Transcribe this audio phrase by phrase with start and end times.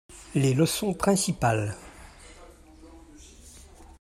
[0.33, 1.75] Les leçons principales.